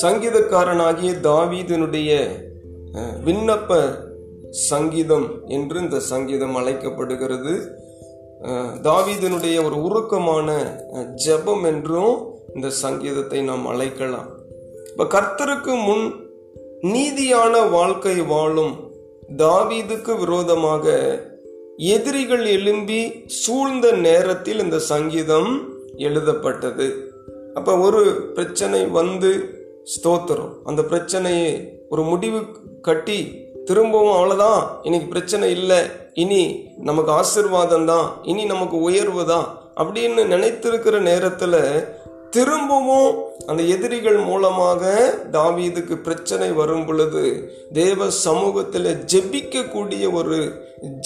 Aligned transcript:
சங்கீதக்காரனாகிய 0.00 1.12
தாவீதனுடைய 1.20 2.10
அஹ், 2.94 3.24
விண்ணப்ப 3.24 3.70
சங்கீதம் 4.68 5.44
என்று 5.46 5.80
இந்த 5.80 6.00
சங்கீதம் 6.00 6.54
அழைக்கப்படுகிறது. 6.54 7.54
அஹ், 8.40 8.80
தாவீதனுடைய 8.82 9.64
ஒரு 9.64 9.82
உருக்கமான 9.82 10.48
ஜெபம் 11.26 11.64
என்றும் 11.64 12.14
இந்த 12.54 12.70
சங்கீதத்தை 12.70 13.42
நாம் 13.42 13.66
அழைக்கலாம். 13.66 14.28
இப்ப 14.90 15.04
கர்த்தருக்கு 15.04 15.74
முன் 15.86 16.04
நீதியான 16.82 17.70
வாழ்க்கை 17.70 18.20
வாழும் 18.20 18.74
தாவீதுக்கு 19.36 20.18
விரோதமாக 20.18 20.84
எதிரிகள் 21.76 22.46
எழும்பி 22.46 23.22
சூழ்ந்த 23.26 23.92
நேரத்தில் 23.92 24.58
இந்த 24.58 24.78
சங்கீதம் 24.78 25.68
எழுதப்பட்டது. 25.96 27.12
அப்ப 27.54 27.78
ஒரு 27.78 28.30
பிரச்சனை 28.34 28.84
வந்து 28.84 29.58
ஸ்தோத்திரம். 29.84 30.52
அந்த 30.64 30.82
பிரச்சனையை 30.82 31.78
ஒரு 31.88 32.02
முடிவு 32.02 32.40
கட்டி 32.82 33.46
திரும்பவும் 33.64 34.16
அவ்வளோதான் 34.16 34.66
இன்னைக்கு 34.82 35.08
பிரச்சனை 35.08 35.50
இல்லை. 35.50 35.78
இனி 36.14 36.68
நமக்கு 36.78 37.12
ஆசிர்வாதம் 37.12 37.84
தான். 37.84 38.18
இனி 38.22 38.44
நமக்கு 38.44 38.76
உயர்வு 38.76 39.26
தான். 39.26 39.58
அப்படின்னு 39.76 40.24
நினைத்திருக்கிற 40.24 41.00
நேரத்தில் 41.00 41.84
திரும்பவும் 42.34 43.10
அந்த 43.50 43.62
எதிரிகள் 43.74 44.18
மூலமாக 44.28 44.82
தாவீதுக்கு 45.36 45.94
பிரச்சனை 46.06 46.48
வரும் 46.60 46.84
பொழுது 46.88 47.24
தேவ 47.78 48.08
சமூகத்தில் 48.26 48.90
ஜெபிக்கக்கூடிய 49.12 50.04
ஒரு 50.20 50.38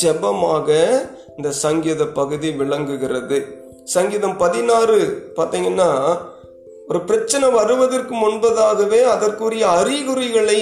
ஜெபமாக 0.02 0.68
இந்த 1.36 1.50
சங்கீத 1.64 2.02
பகுதி 2.20 2.50
விளங்குகிறது. 2.60 3.38
சங்கீதம் 3.96 4.36
பதினாறு 4.44 4.98
பார்த்தீங்கன்னா 5.36 5.90
ஒரு 6.90 7.00
பிரச்சனை 7.10 7.46
வருவதற்கு 7.58 8.14
முன்பதாகவே 8.24 9.00
அதற்குரிய 9.14 9.64
அறிகுறிகளை 9.80 10.60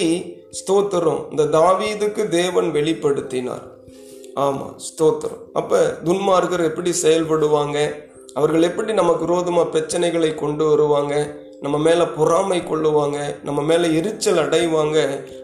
ஸ்தோத்திரம். 0.58 1.22
இந்த 1.32 1.44
தாவீதுக்கு 1.58 2.22
தேவன் 2.38 2.68
வெளிப்படுத்தினார். 2.76 3.64
ஆமாம் 4.46 4.74
ஸ்தோத்திரம். 4.88 5.42
அப்போ 5.60 5.78
துன்மார்கர் 6.08 6.68
எப்படி 6.70 6.92
செயல்படுவாங்க? 7.04 7.78
அவர்கள் 8.36 8.68
எப்படி 8.68 8.92
நமக்கு 8.92 9.26
விரோதமாக 9.26 9.70
பிரச்சனைகளை 9.74 10.30
கொண்டு 10.34 10.64
வருவாங்க? 10.70 11.14
நம்ம 11.64 11.76
மேலே 11.78 12.04
பொறாமை 12.16 12.58
கொள்ளுவாங்க? 12.60 13.18
நம்ம 13.44 13.60
மேலே 13.62 13.86
எரிச்சல் 13.98 14.42
அடைவாங்க? 14.42 14.98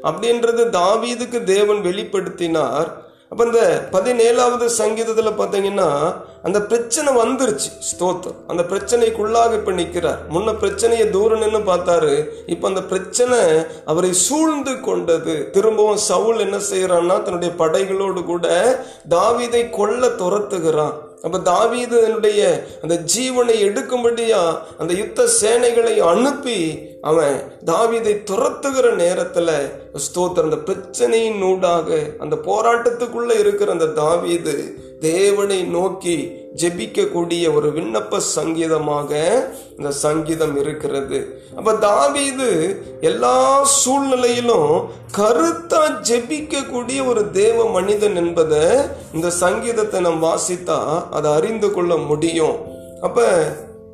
அப்படின்றது 0.08 0.64
தாவீதுக்கு 0.80 1.38
தேவன் 1.54 1.80
வெளிப்படுத்தினார். 1.88 2.90
அப்போ 3.30 3.44
இந்த 3.44 3.60
பதினேழாவது 3.92 4.66
சங்கீதத்தில் 4.78 5.38
பார்த்தீங்கன்னா 5.38 5.86
அந்த 6.46 6.58
பிரச்சனை 6.70 7.10
வந்துருச்சு. 7.20 7.70
ஸ்தோத்திரம். 7.90 8.40
அந்த 8.46 8.62
பிரச்சனைக்குள்ளாக 8.62 9.56
இப்போ 9.58 9.72
நிற்கிறார் 9.72 10.20
முன்ன 10.34 10.54
பிரச்சனையை 10.58 11.06
தூரம் 11.10 11.42
நின்று 11.44 11.60
பார்த்தாரு. 11.70 12.14
இப்போ 12.46 12.68
அந்த 12.68 12.82
பிரச்சனை 12.82 13.38
அவரை 13.92 14.12
சூழ்ந்து 14.26 14.74
கொண்டது. 14.88 15.36
திரும்பவும் 15.50 16.02
சவுல் 16.10 16.44
என்ன 16.46 16.60
செய்கிறான்னா 16.72 17.16
தன்னுடைய 17.22 17.54
படைகளோடு 17.62 18.22
கூட 18.24 18.46
தாவீதை 19.16 19.70
கொல்ல 19.78 20.12
துரத்துகிறான். 20.22 20.98
அப்போ 21.24 21.38
தாவீதனுடைய 21.46 22.40
அந்த 22.82 22.94
ஜீவனை 23.12 23.56
எடுக்கும்படியா 23.62 24.40
அந்த 24.78 24.92
யுத்த 24.94 25.26
சேனைகளை 25.40 25.94
அனுப்பி 26.04 26.58
அவன் 27.02 27.36
தாவீதை 27.64 28.14
துரத்துகிற 28.30 28.86
நேரத்துல 28.96 29.50
ஸ்தோத்திர 30.06 30.46
அந்த 30.48 30.58
பிரச்சனையின் 30.68 31.38
நூடாக 31.38 31.88
அந்த 32.18 32.36
போராட்டத்துக்குள்ள 32.46 33.32
இருக்கிற 33.38 33.70
அந்த 33.72 33.92
தாவீது 33.94 34.56
தேவனை 35.04 35.58
நோக்கி 35.76 36.16
ஜெபிக்கக்கூடிய 36.60 37.44
ஒரு 37.56 37.68
விண்ணப்ப 37.76 38.18
சங்கீதமாக 38.36 39.10
இந்த 39.78 39.90
சங்கீதம் 40.04 40.54
இருக்கிறது. 40.62 41.18
அப்ப 41.58 41.74
தாவீது 41.86 42.48
எல்லா 43.10 43.36
சூழ்நிலையிலும் 43.80 44.72
கருத்தா 45.18 45.82
ஜெபிக்கக்கூடிய 46.10 47.00
ஒரு 47.12 47.22
தேவ 47.40 47.66
மனிதன் 47.76 48.16
என்பதை 48.22 48.64
இந்த 49.14 49.30
சங்கீதத்தை 49.42 50.00
நாம் 50.06 50.24
வாசித்தா 50.28 50.78
அதை 51.18 51.30
அறிந்து 51.38 51.70
கொள்ள 51.76 51.92
முடியும். 52.10 52.56
அப்ப 53.00 53.26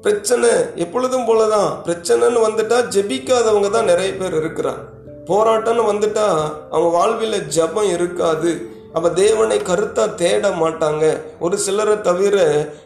பிரச்சனை 0.03 0.51
எப்பொழுதும் 0.85 1.29
போலதான். 1.29 1.71
பிரச்சனைன்னு 1.87 2.47
வந்துட்டா 2.47 2.81
ஜெபிக்காதவங்க 2.95 3.71
தான் 3.71 3.91
நிறைய 3.93 4.11
பேர் 4.17 4.41
இருக்கிறாங்க. 4.41 4.85
போராட்டம்னு 5.31 5.85
வந்துட்டா 5.93 6.27
அவங்க 6.75 6.91
வாழ்வில் 6.99 7.47
ஜெபம் 7.57 7.93
இருக்காது. 7.97 8.53
அப்போ 8.93 9.09
தேவனை 9.11 9.59
கருத்தாக 9.59 10.15
தேட 10.15 10.49
மாட்டாங்க. 10.49 11.05
ஒரு 11.41 11.57
சிலரை 11.59 12.01
தவிர 12.01 12.37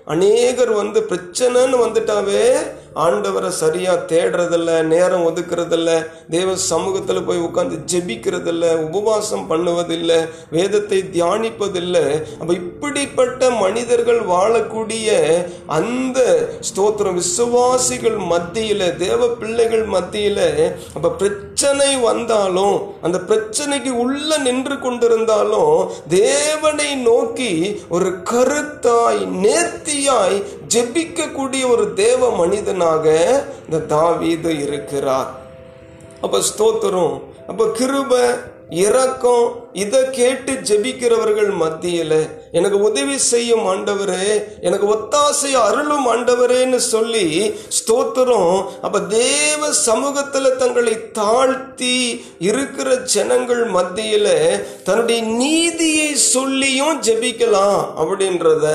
அநேகர் 0.05 0.73
வந்து 0.73 1.01
பிரச்சனைன்னு 1.11 1.83
வந்துட்டாவே 1.85 2.45
ஆண்டவரை 3.03 3.51
சரியா 3.55 3.93
தேடுறதில்ல 4.09 4.71
நேரம் 4.85 5.25
ஒதுக்குறதில்ல 5.25 5.91
தேவ 6.31 6.55
சமூகத்துல 6.69 7.21
போய் 7.25 7.39
உட்கார்ந்து 7.39 7.77
ஜெபிக்கிறதில்ல 7.93 8.65
உபவாசம் 8.89 9.47
பண்ணுவதில்லை 9.49 10.19
வேதத்தை 10.51 10.99
தியானிப்பதில்லை 11.13 12.05
அப்போ 12.39 12.53
இப்படிப்பட்ட 12.55 13.51
மனிதர்கள் 13.57 14.21
வாழக்கூடிய 14.27 15.09
அந்த 15.71 16.19
ஸ்தோத்திரம் 16.71 17.19
விசுவாசிகள் 17.19 18.19
மத்தியில 18.31 18.91
தேவ 18.97 19.29
பிள்ளைகள் 19.35 19.87
மத்தியில 19.87 20.39
அப்போ 20.95 21.11
பிரச்சனை 21.17 21.91
வந்தாலும் 22.01 22.77
அந்த 23.03 23.19
பிரச்சனைக்கு 23.29 23.93
உள்ள 23.97 24.31
நின்று 24.39 24.77
கொண்டிருந்தாலும் 24.79 25.75
தேவனை 26.17 26.91
நோக்கி 27.03 27.53
ஒரு 27.89 28.11
கருத்தாய் 28.25 29.23
நேர்த்தியாய் 29.43 30.39
ஜெபிக்கக்கூடிய 30.75 31.63
ஒரு 31.69 31.85
தேவ 31.95 32.31
மனிதன் 32.35 32.81
மனிதனாக 32.82 33.09
இந்த 33.66 33.78
தாவீது 33.94 34.50
இருக்கிறார். 34.65 35.31
அப்ப 36.25 36.41
ஸ்தோத்திரம். 36.50 37.15
அப்ப 37.50 37.62
கிருப 37.78 38.12
இரக்கம் 38.82 39.47
இதை 39.82 39.98
கேட்டு 40.16 40.53
ஜெபிக்கிறவர்கள் 40.69 41.50
மத்தியில 41.62 42.12
எனக்கு 42.59 42.78
உதவி 42.88 43.16
செய்யும் 43.31 43.65
ஆண்டவரே 43.72 44.28
எனக்கு 44.66 44.87
ஒத்தாசை 44.94 45.50
அருளும் 45.65 46.06
ஆண்டவரேன்னு 46.12 46.81
சொல்லி 46.93 47.26
ஸ்தோத்திரம். 47.78 48.54
அப்ப 48.87 49.00
தேவ 49.16 49.70
சமூகத்துல 49.87 50.54
தங்களை 50.62 50.94
தாழ்த்தி 51.20 51.99
இருக்கிற 52.49 52.97
ஜனங்கள் 53.14 53.64
மத்தியில 53.76 54.28
தன்னுடைய 54.88 55.20
நீதியை 55.43 56.09
சொல்லியும் 56.14 57.03
ஜெபிக்கலாம் 57.09 57.82
அப்படின்றத 58.00 58.66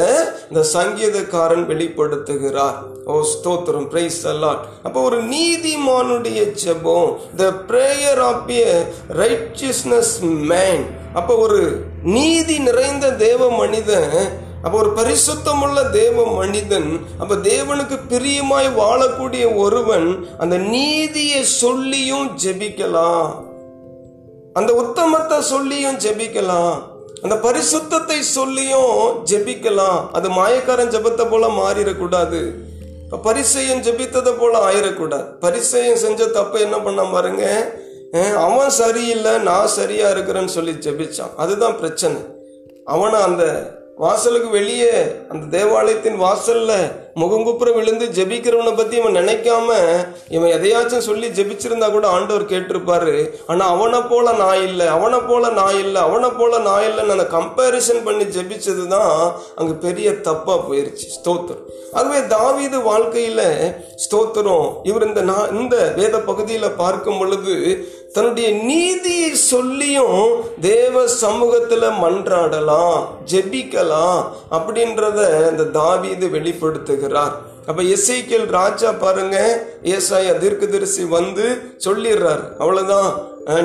இந்த 0.49 0.63
சங்கீதக்காரன் 0.77 1.65
வெளிப்படுத்துகிறார். 1.73 2.79
ஓ 3.11 3.13
ஸ்தோத்திரம். 3.33 3.87
பிரைஸ் 3.93 4.19
அல்லாட் 4.31 4.63
அப்போ 4.87 4.99
ஒரு 5.07 5.19
நீதிமானுடைய 5.33 6.39
ஜெபம் 6.63 7.11
the 7.41 7.45
prayer 7.69 8.21
of 8.31 8.49
a 8.63 8.73
righteousness 9.21 10.15
man 10.51 10.83
அப்போ 11.19 11.35
ஒரு 11.45 11.61
நீதி 12.17 12.57
நிறைந்த 12.67 13.05
தேவ 13.25 13.49
மனிதன் 13.61 14.11
அப்போ 14.65 14.75
ஒரு 14.83 14.91
பரிசுத்தமுள்ள 14.99 15.79
தேவ 15.97 16.25
மனிதன் 16.39 16.89
அப்போ 17.21 17.35
தேவனுக்கு 17.49 17.97
பிரியமாய் 18.11 18.69
வாழக்கூடிய 18.81 19.43
ஒருவன் 19.63 20.07
அந்த 20.43 20.55
நீதியை 20.75 21.41
சொல்லியும் 21.61 22.29
ஜெபிக்கலாம். 22.43 23.27
அந்த 24.59 24.71
உத்தமத்தை 24.83 25.37
சொல்லியும் 25.53 25.99
ஜெபிக்கலாம். 26.05 26.75
அந்த 27.23 27.35
பரிசுத்தத்தை 27.45 28.19
சொல்லியும் 28.37 28.95
ஜெபிக்கலாம். 29.31 29.99
அது 30.17 30.27
மாயக்காரன் 30.39 30.93
ஜெபத்தை 30.95 31.25
போல 31.29 31.47
மாறிடக்கூடாது. 31.59 32.41
இப்ப 33.07 33.17
பரிசையன் 33.17 33.81
ஜெபித்ததை 33.81 34.31
போல 34.39 34.55
ஆயிடக்கூடாது 34.69 35.27
பரிசையன் 35.39 36.01
செஞ்ச 36.01 36.25
தப்பை 36.25 36.59
என்ன 36.59 36.77
பண்ண 36.79 37.03
பாருங்க 37.03 37.43
அவன் 38.37 38.69
சரியில்லை 38.69 39.37
நான் 39.37 39.67
சரியா 39.67 40.09
இருக்கிறேன்னு 40.09 40.53
சொல்லி 40.55 40.71
ஜெபிச்சான். 40.71 41.35
அதுதான் 41.37 41.77
பிரச்சனை. 41.77 42.17
அவனை 42.85 43.19
அந்த 43.21 43.43
வாசலுக்கு 44.01 44.49
வெளியே 44.49 44.91
அந்த 45.29 45.43
தேவாலயத்தின் 45.57 46.17
வாசல்ல 46.21 46.71
முகங்குப்புறம் 47.21 47.77
விழுந்து 47.77 48.05
ஜெபிக்கிறவனை 48.17 48.75
பத்தி 48.75 48.95
இவன் 48.97 49.15
நினைக்காம 49.15 49.69
இவன் 50.29 50.51
எதையாச்சும் 50.57 51.05
சொல்லி 51.07 51.27
ஜெபிச்சிருந்தா 51.27 51.87
கூட 51.91 52.07
ஆண்டவர் 52.07 52.45
கேட்டிருப்பாரு. 52.51 53.29
ஆனா 53.47 53.63
அவனை 53.75 54.01
போல 54.01 54.33
நான் 54.33 54.61
இல்லை 54.61 54.87
அவனை 54.87 55.19
போல 55.19 55.49
நான் 55.49 55.79
இல்லை 55.79 56.01
அவனை 56.01 56.29
போல 56.29 56.59
நான் 56.59 56.85
இல்லைன்னு 56.89 57.15
அந்த 57.15 57.27
கம்பேரிசன் 57.37 58.03
பண்ணி 58.03 58.23
ஜெபிச்சதுதான் 58.23 59.33
அங்க 59.55 59.73
பெரிய 59.87 60.13
தப்பா 60.29 60.55
போயிருச்சு. 60.67 61.07
ஸ்தோத்திரம். 61.17 61.65
அதுவே 61.93 62.27
தாவீது 62.27 62.79
வாழ்க்கையில 62.91 63.41
ஸ்தோத்திரம். 64.05 64.69
இவர் 64.83 65.07
இந்த 65.07 65.21
நான் 65.21 65.53
இந்த 65.59 65.93
வேத 65.95 66.17
பகுதியில 66.17 66.69
பார்க்கும் 66.77 67.17
பொழுது 67.17 67.55
தன்னுடைய 68.13 68.49
நீதியை 68.51 69.35
சொல்லியும் 69.35 70.21
தேவ 70.61 71.07
சமூகத்தில் 71.07 71.95
மன்றாடலாம் 72.03 72.99
ஜெபிக்கலாம் 73.31 74.19
அப்படின்றத 74.51 75.19
இந்த 75.51 75.63
தாவீது 75.63 76.27
வெளிப்படுத்துகிறார். 76.27 77.35
அப்ப 77.65 77.83
எசேக்கியேல் 77.83 78.45
ராஜா 78.45 78.91
பாருங்க 78.91 79.37
ஏசாயா 79.83 80.37
தீர்க்கதரிசி 80.37 81.03
வந்து 81.03 81.61
சொல்லிடுறார். 81.85 82.43
அவ்வளவுதான். 82.57 83.11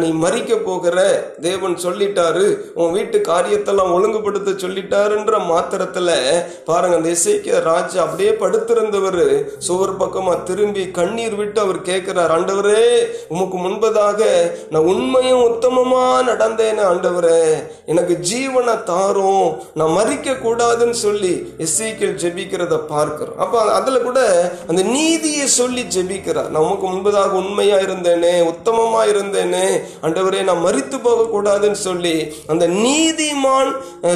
நீ 0.03 0.09
மறிக்க 0.25 0.57
போகிற. 0.57 0.97
தேவன் 1.41 1.75
சொல்லிட்டாரு. 1.85 2.45
உன் 2.81 2.93
வீட்டு 2.93 3.19
காரியத்தெல்லாம் 3.29 3.93
ஒழுங்குபடுத்த 3.95 4.51
சொல்லிட்டாருன்ற 4.63 5.39
மாத்திரத்தில் 5.47 6.11
பாருங்க 6.69 6.97
அந்த 6.97 7.09
இசைக்க 7.09 7.61
ராஜா 7.61 8.03
அப்படியே 8.03 8.31
படுத்திருந்தவர். 8.43 9.25
சுவர் 9.59 9.97
பக்கமாக 9.97 10.45
திரும்பி 10.49 10.85
கண்ணீர் 10.99 11.35
விட்டு 11.35 11.61
அவர் 11.61 11.81
கேட்கிறார் 11.83 12.35
ஆண்டவரே 12.37 12.85
உமக்கு 13.29 13.59
முன்பதாக 13.65 14.21
நான் 14.71 14.89
உண்மையும் 14.93 15.45
உத்தமமாக 15.49 16.27
நடந்தேன்னு 16.31 16.85
ஆண்டவரே. 16.91 17.43
எனக்கு 17.87 18.17
ஜீவனை 18.31 18.77
தாரும். 18.83 19.49
நான் 19.75 19.97
மறிக்க 19.99 20.37
கூடாதுன்னு 20.47 20.99
சொல்லி 21.07 21.35
எஸ்ஐக்கில் 21.59 22.19
ஜெபிக்கிறத 22.25 22.79
பார்க்கிறோம். 22.95 23.39
அப்போ 23.39 23.61
அதில் 23.79 24.07
கூட 24.09 24.21
அந்த 24.67 24.83
நீதியை 24.83 25.47
சொல்லி 25.47 25.85
ஜெபிக்கிறார். 25.99 26.49
நான் 26.49 26.67
உமக்கு 26.69 26.87
முன்பதாக 26.87 27.41
உண்மையாக 27.43 27.83
இருந்தேனே 27.83 28.35
உத்தமமாக 28.53 29.11
இருந்தேனே 29.15 29.67
அண்டவரே 30.03 30.43
நான் 30.43 30.65
மறித்து 30.65 30.99
போகக்கூடாதுன்னு 30.99 31.81
சொல்லி 31.83 32.15
அந்த 32.47 32.67
நீதிமான் 32.79 33.71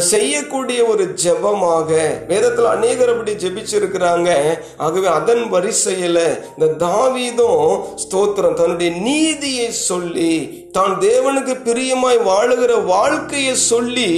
செய்யக்கூடிய 0.08 0.80
ஒரு 0.86 1.04
ஜெபமாக 1.24 1.90
வேதத்துல 2.28 2.72
அநேகர் 2.76 3.12
அப்படி 3.12 3.32
ஜெபிச்சிருக்கிறாங்க. 3.44 4.30
ஆகவே 4.76 5.08
அதன் 5.08 5.44
வரிசையில 5.52 6.18
இந்த 6.56 6.68
தாவீதும் 6.78 7.64
ஸ்தோத்திரம் 8.04 8.54
தன்னுடைய 8.54 8.90
நீதியை 9.00 9.70
சொல்லி 9.82 10.32
தான் 10.76 10.94
தேவனுக்கு 11.04 11.54
பிரியமாய் 11.66 12.18
வாழுகிற 12.28 12.72
வாழ்க்கையை 12.84 13.54
சொல்லி 13.70 14.08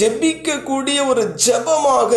ஜெபிக்கக்கூடிய 0.00 0.98
ஒரு 1.10 1.22
ஜெபமாக 1.46 2.12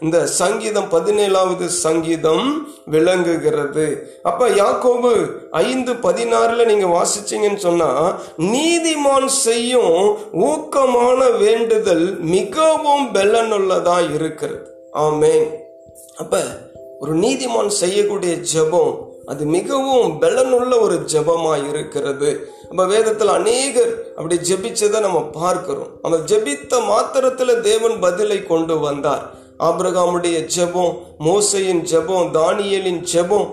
இந்த 0.00 0.18
சங்கீதம் 0.40 0.88
பதினேழாவது 0.94 1.66
சங்கீதம் 1.84 2.46
விளங்குகிறது. 2.94 3.86
அப்ப 4.22 4.48
யாக்கோபு 4.60 5.12
ஐந்து 5.50 5.92
பதினாறுல 6.06 6.66
நீங்க 6.70 6.86
வாசிச்சீங்கன்னு 6.96 7.62
சொன்னா 7.66 7.90
நீதிமான் 8.52 9.28
செய்யும் 9.46 9.96
ஊக்கமான 10.48 11.20
வேண்டுதல் 11.38 12.06
மிகவும் 12.34 13.06
பெலனுள்ளதா 13.14 13.98
இருக்கிறது. 14.16 14.62
ஆமேன். 15.06 15.48
அப்ப 16.22 16.36
ஒரு 17.00 17.14
நீதிமான் 17.24 17.72
செய்யக்கூடிய 17.82 18.34
ஜெபம் 18.52 18.94
அது 19.26 19.44
மிகவும் 19.44 20.08
பலனுள்ள 20.22 20.80
ஒரு 20.80 20.96
ஜபமாக 21.12 21.68
இருக்கிறது 21.68 22.30
நம்ம 22.68 22.84
வேதத்தில் 22.84 23.28
அநேகர் 23.28 23.92
அப்படி 24.16 24.36
ஜெபிச்சதை 24.48 25.00
நம்ம 25.00 25.20
பார்க்கிறோம். 25.22 25.90
அந்த 26.02 26.16
ஜெபித்த 26.30 26.86
மாத்திரத்தில் 26.86 27.60
தேவன் 27.60 27.96
பதிலை 28.00 28.38
கொண்டு 28.46 28.78
வந்தார். 28.78 29.24
ஆபிரகாமுடைய 29.66 30.36
ஜெபம் 30.54 30.94
மோசையின் 31.26 31.82
ஜெபம் 31.90 32.30
தானியலின் 32.36 33.00
ஜெபம் 33.12 33.46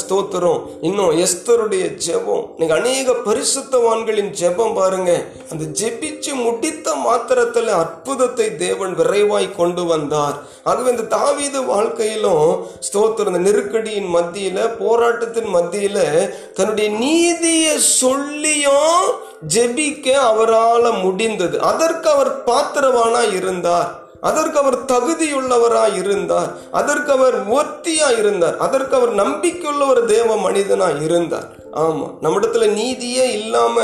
ஸ்தோத்திரம். 0.00 0.60
இன்னும் 0.80 1.10
எஸ்தருடைய 1.24 1.84
ஜெபம். 2.06 2.44
இன்னைக்கு 2.58 2.76
அநேக 2.76 3.12
பரிசுத்தவான்களின் 3.26 4.30
ஜெபம் 4.40 4.74
பாருங்க. 4.74 5.24
அந்த 5.50 5.64
ஜெபிச்சு 5.80 6.32
முடித்த 6.34 6.94
மாத்திரத்துல 7.06 7.66
அற்புதத்தை 7.66 8.56
தேவன் 8.56 8.94
விரைவாய் 8.96 9.56
கொண்டு 9.56 9.84
வந்தார். 9.84 10.36
ஆகவே 10.64 10.90
இந்த 10.90 11.02
தாவீது 11.02 11.64
வாழ்க்கையிலும் 11.64 12.66
ஸ்தோத்திரம். 12.88 13.36
இந்த 13.36 13.42
நெருக்கடியின் 13.50 14.10
மத்தியில 14.16 14.68
போராட்டத்தின் 14.78 15.50
மத்தியில 15.56 15.98
தன்னுடைய 16.54 16.90
நீதியை 16.90 17.78
சொல்லியும் 17.78 19.00
ஜெபிக்க 19.54 20.08
அவரால் 20.10 20.92
முடிந்தது. 21.02 21.60
அதற்கு 21.60 22.10
அவர் 22.10 22.32
பாத்திரவானா 22.46 23.34
இருந்தார். 23.36 23.99
அதற்கு 24.22 24.58
அவர் 24.58 24.76
தகுதியுள்ளவராய் 24.86 25.96
இருந்தார். 25.96 26.50
அதற்கு 26.70 27.12
அவர் 27.12 27.36
ஒத்தியா 27.52 28.18
இருந்தார். 28.18 28.56
அதற்கு 28.58 28.96
அவர் 28.96 29.14
நம்பிக்கையுள்ள 29.14 29.88
ஒரு 29.88 30.06
தேவ 30.06 30.36
மனிதனா 30.42 31.00
இருந்தார். 31.00 31.48
ஆமா 31.76 32.06
நம்மிடத்துல 32.22 32.72
நீதியே 32.72 33.32
இல்லாம 33.32 33.76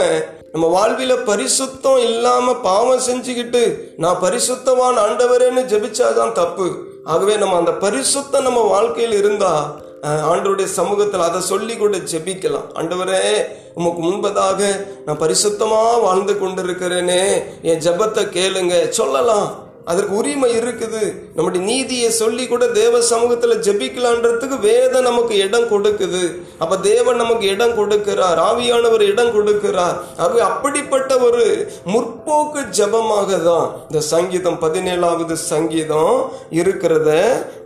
நம்ம 0.52 0.68
வாழ்வில 0.74 1.14
பரிசுத்தம் 1.24 1.98
இல்லாம 2.00 2.54
பாவம் 2.60 3.06
செஞ்சுக்கிட்டு 3.06 3.62
நான் 3.96 4.22
பரிசுத்தவான் 4.22 4.98
ஆண்டவரேன்னு 5.02 5.62
ஜெபிச்சாதான் 5.64 6.32
தப்பு. 6.32 6.68
ஆகவே 7.04 7.36
நம்ம 7.36 7.56
அந்த 7.56 7.72
பரிசுத்தம் 7.80 8.42
நம்ம 8.42 8.60
வாழ்க்கையில் 8.68 9.12
இருந்தா 9.12 9.52
அஹ், 10.02 10.24
ஆண்டவருடைய 10.30 10.64
சமூகத்தில் 10.72 11.20
அதை 11.20 11.40
சொல்லி 11.42 11.76
கூட 11.76 11.96
ஜெபிக்கலாம். 12.10 12.66
ஆண்டவரே 12.74 13.20
உமக்கு 13.74 14.00
முன்பதாக 14.02 14.60
நான் 15.04 15.18
பரிசுத்தமா 15.18 15.80
வாழ்ந்து 16.00 16.32
கொண்டிருக்கிறேனே 16.32 17.22
என் 17.62 17.80
ஜெபத்தை 17.80 18.24
கேளுங்க. 18.32 18.74
சொல்லலாம். 18.90 19.46
அதற்கு 19.90 20.14
உரிமை 20.20 20.50
இருக்குது. 20.58 21.02
நம்முடைய 21.36 21.62
நீதியை 21.70 22.08
சொல்லி 22.20 22.44
கூட 22.52 22.64
தேவ 22.80 23.00
சமூகத்தில் 23.10 23.62
ஜெபிக்கலான்றதுக்கு 23.66 24.56
வேதம் 24.66 25.06
நமக்கு 25.08 25.34
இடம் 25.46 25.68
கொடுக்குது. 25.72 26.22
அப்ப 26.62 26.78
தேவன் 26.88 27.20
நமக்கு 27.22 27.46
இடம் 27.54 27.76
கொடுக்கிறார். 27.78 28.40
ஆவியானவர் 28.48 29.04
இடம் 29.12 29.32
கொடுக்கிறார். 29.36 29.96
அது 30.24 30.36
அப்படிப்பட்ட 30.50 31.12
ஒரு 31.28 31.44
முற்போக்கு 31.94 32.62
ஜெபமாக 32.80 33.30
தான் 33.48 33.68
இந்த 33.88 34.02
சங்கீதம் 34.12 34.60
பதினேழாவது 34.66 35.36
சங்கீதம் 35.52 36.14
இருக்கிறத 36.60 37.10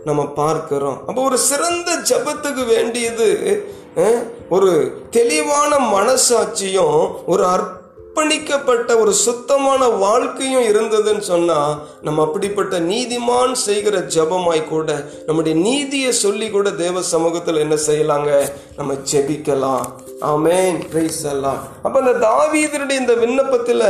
நம்ம 0.09 0.21
பார்க்கிறோம். 0.41 0.97
அப்போ 1.07 1.21
ஒரு 1.29 1.39
சிறந்த 1.49 1.91
ஜெபத்துக்கு 2.11 2.65
வேண்டியது 2.75 3.29
ஒரு 4.55 4.71
தெளிவான 5.15 5.71
மனசாட்சியும் 5.95 6.99
ஒரு 7.33 7.43
அற்ப 7.55 7.79
அர்ப்பணிக்கப்பட்ட 8.13 8.99
ஒரு 8.99 9.13
சுத்தமான 9.13 9.87
வாழ்க்கையும் 9.87 10.65
இருந்ததுன்னு 10.71 11.19
சொன்னால் 11.19 11.75
நம்ம 12.01 12.23
அப்படிப்பட்ட 12.23 12.79
நீதிமான் 12.79 13.53
செய்கிற 13.65 13.99
ஜெபமாய் 14.15 14.63
கூட 14.63 14.89
நம்முடைய 15.25 15.59
நீதியை 15.59 16.11
சொல்லி 16.11 16.49
கூட 16.49 16.69
தேவ 16.71 17.01
சமூகத்தில் 17.01 17.55
என்ன 17.55 17.75
செய்யலாங்க? 17.87 18.31
நம்ம 18.77 18.97
ஜெபிக்கலாம். 19.11 19.85
ஆமேன். 20.29 20.75
பிரைஸ் 20.91 21.21
எல்லாம் 21.31 21.61
அப்போ 21.85 21.97
இந்த 22.03 22.13
தாவீதனுடைய 22.25 22.97
இந்த 23.03 23.13
விண்ணப்பத்தில் 23.21 23.85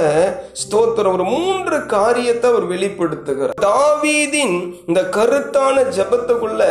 ஸ்தோத்திரம். 0.62 1.16
ஒரு 1.18 1.25
மூன்று 1.33 1.78
காரியத்தை 1.95 2.45
அவர் 2.51 2.66
வெளிப்படுத்துகிறார். 2.74 3.57
தாவீதின் 3.66 4.56
இந்த 4.89 5.01
கருத்தான 5.18 5.83
ஜபத்துக்குள்ள 5.98 6.62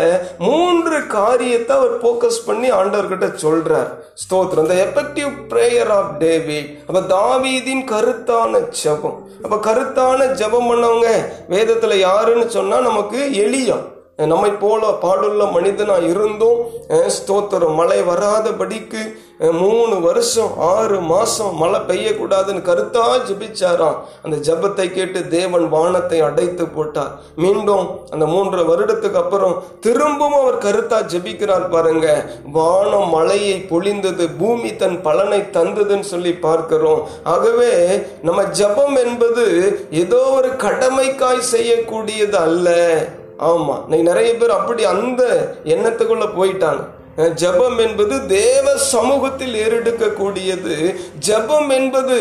மூன்று 0.48 0.98
காரியத்தை 1.16 1.74
அவர் 1.78 1.94
போக்கஸ் 2.04 2.40
பண்ணி 2.48 2.70
ஆண்டவர்கிட்ட 2.78 3.28
சொல்றார். 3.44 3.90
ஸ்தோத்திரம். 4.24 4.66
இந்த 4.66 4.78
எஃபெக்டிவ் 4.86 5.30
பிரேயர் 5.52 5.92
ஆஃப் 5.98 6.12
டேவிட் 6.24 6.70
அப்போ 6.88 7.02
தாவீதின் 7.16 7.84
கருத்தான 7.94 8.62
ஜெபம். 8.82 9.18
அப்போ 9.44 9.56
கருத்தான 9.68 10.26
ஜெபம் 10.42 10.68
பண்ணவங்க 10.70 11.10
வேதத்தில் 11.54 12.04
யாருன்னு 12.08 12.48
சொன்னால் 12.58 12.88
நமக்கு 12.90 13.20
எளியம் 13.46 13.86
நம்மை 14.32 14.50
போல 14.62 14.92
பாடுள்ள 15.02 15.42
மனிதனாக 15.56 16.08
இருந்தும் 16.12 16.58
ஸ்தோத்திரம். 17.16 17.76
மழை 17.80 17.98
வராதபடிக்கு 18.08 19.02
மூணு 19.60 19.96
வருஷம் 20.06 20.50
ஆறு 20.70 20.96
மாசம் 21.10 21.52
மழை 21.60 21.78
பெய்யக்கூடாதுன்னு 21.90 22.62
கருத்தா 22.66 23.04
ஜெபிச்சாராம். 23.28 24.00
அந்த 24.24 24.36
ஜெபத்தை 24.46 24.86
கேட்டு 24.96 25.20
தேவன் 25.36 25.64
வானத்தை 25.74 26.18
அடைத்து 26.26 26.64
போட்டார். 26.74 27.12
மீண்டும் 27.44 27.86
அந்த 28.14 28.24
மூன்று 28.32 28.64
வருடத்துக்கு 28.70 29.20
அப்புறம் 29.22 29.54
திரும்பவும் 29.86 30.40
அவர் 30.40 30.58
கருத்தா 30.66 30.98
ஜெபிக்கிறார் 31.12 31.66
பாருங்க. 31.76 32.08
வானம் 32.58 33.08
மழையை 33.16 33.56
பொழிந்தது 33.70 34.26
பூமி 34.42 34.72
தன் 34.82 34.98
பலனை 35.06 35.40
தந்ததுன்னு 35.56 36.10
சொல்லி 36.12 36.34
பார்க்கிறோம். 36.46 37.02
ஆகவே 37.34 37.72
நம்ம 38.28 38.42
ஜெபம் 38.60 38.98
என்பது 39.06 39.46
ஏதோ 40.04 40.20
ஒரு 40.40 40.52
கடமைக்காய் 40.66 41.50
செய்யக்கூடியது 41.54 42.38
அல்ல. 42.46 42.68
ஆமாம் 43.48 43.82
இன்னைக்கு 43.82 44.06
நிறைய 44.12 44.30
பேர் 44.36 44.58
அப்படி 44.60 44.84
அந்த 44.84 45.22
எண்ணத்துக்குள்ளே 45.64 46.26
போயிட்டாங்க. 46.38 46.82
ஜபம் 47.16 47.60
ஜெபம் 47.60 47.78
என்பது 47.78 48.26
தேவ 48.26 48.76
சமூகத்தில் 48.76 49.54
ஏறெடுக்கக்கூடியது. 49.54 50.74
ஜெபம் 51.26 51.68
என்பது 51.68 52.16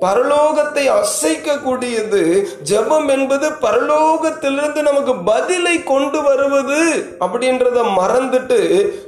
பரலோகத்தை 0.00 0.84
அசைக்கக்கூடியது. 0.98 2.22
ஜெபம் 2.70 3.08
என்பது 3.08 3.48
பரலோகத்திலிருந்து 3.64 4.82
நமக்கு 4.82 5.14
பதிலை 5.30 5.82
கொண்டு 5.82 6.22
வருவது 6.22 6.80
அப்படின்றத 7.20 7.80
மறந்துட்டு 8.00 8.60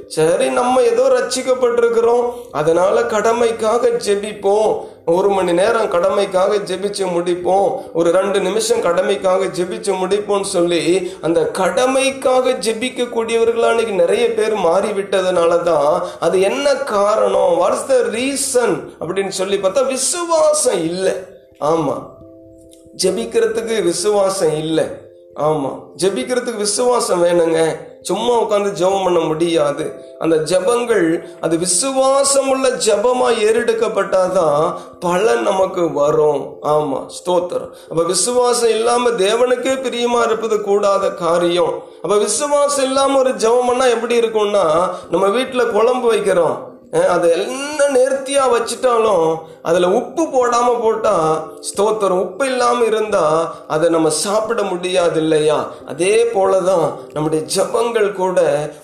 சரி 0.07 0.49
நம்ம 0.49 0.81
ஏதோ 0.81 1.05
ரட்சிக்கப்பட்டிருக்கிறோம். 1.17 2.27
அதனால 2.51 3.01
கடமைக்காக 3.01 3.91
ஜெபிப்போம். 4.05 4.75
ஒரு 5.09 5.29
மணி 5.29 5.53
நேரம் 5.53 5.91
கடமைக்காக 5.91 6.57
ஜெபிச்சு 6.69 7.03
முடிப்போம். 7.15 7.67
ஒரு 7.93 8.11
ரெண்டு 8.11 8.39
நிமிஷம் 8.39 8.81
கடமைக்காக 8.81 9.47
ஜெபிச்சு 9.57 9.93
முடிப்போம்னு 10.01 10.41
சொல்லி 10.41 11.11
அந்த 11.21 11.49
கடமைக்காக 11.53 12.55
ஜெபிக்கக்கூடியவர்களா 12.65 13.69
இன்னைக்கு 13.69 13.93
நிறைய 13.93 14.33
பேர் 14.33 14.55
மாறிவிட்டதுனால 14.55 15.63
தான் 15.63 16.03
அது 16.19 16.41
என்ன 16.41 16.75
காரணம்? 16.75 17.53
வாட்ஸ் 17.61 17.87
த 17.87 17.93
ரீசன் 17.93 18.75
அப்படின்னு 18.99 19.27
சொல்லி 19.27 19.57
பார்த்தா 19.57 19.87
விசுவாசம் 19.87 20.83
இல்லை. 20.83 21.13
ஆமா. 21.59 21.97
ஜெபிக்கிறதுக்கு 23.03 23.83
விசுவாசம் 23.83 24.57
இல்லை. 24.57 25.06
ஆமா. 25.37 25.71
ஜெபிக்கிறதுக்கு 26.01 26.57
விசுவாசம் 26.57 27.23
வேணுங்க. 27.23 27.75
சும்மா 28.01 28.41
உட்காந்து 28.41 28.69
ஜெபம் 28.79 29.03
பண்ண 29.03 29.19
முடியாது. 29.19 30.05
அந்த 30.19 30.35
ஜெபங்கள் 30.35 31.23
அது 31.41 31.57
விசுவாசம் 31.57 32.49
உள்ள 32.49 32.69
ஜபமா 32.69 33.27
ஏறெடுக்கப்பட்டாதான் 33.45 34.73
பலன் 34.99 35.41
நமக்கு 35.41 35.93
வரும். 35.93 36.55
ஆமா 36.61 37.05
ஸ்தோத்திரம். 37.17 37.71
அப்ப 37.89 38.03
விசுவாசம் 38.03 38.69
இல்லாம 38.69 39.09
தேவனுக்கே 39.09 39.75
பிரியமா 39.85 40.25
இருப்பது 40.25 40.61
கூடாத 40.61 41.11
காரியம். 41.11 41.83
அப்ப 42.01 42.17
விசுவாசம் 42.17 42.85
இல்லாம 42.85 43.17
ஒரு 43.17 43.29
ஜெபம் 43.29 43.89
எப்படி 43.89 44.19
இருக்கும்னா 44.19 44.89
நம்ம 45.11 45.27
வீட்டுல 45.27 45.71
குழம்பு 45.71 46.13
வைக்கிறோம். 46.13 46.57
அதை 47.07 47.29
எல்லாம் 47.29 47.95
நேர்த்தியா 47.95 48.43
வச்சுட்டாலும் 48.53 49.37
அதில் 49.69 49.93
உப்பு 49.99 50.23
போடாமல் 50.33 50.81
போட்டால் 50.83 51.31
ஸ்தோத்திரம். 51.69 52.21
உப்பு 52.25 52.43
இல்லாமல் 52.51 52.87
இருந்தால் 52.89 53.39
அதை 53.73 53.87
நம்ம 53.95 54.09
சாப்பிட 54.25 54.61
முடியாது 54.71 55.17
இல்லையா 55.23 55.57
அதே 55.91 56.13
போல 56.35 56.59
தான் 56.69 56.85
நம்முடைய 57.15 57.41
ஜெபங்கள் 57.55 58.09
கூட 58.21 58.37